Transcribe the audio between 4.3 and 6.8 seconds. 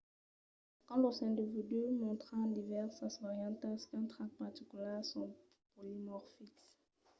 particular son polimorfics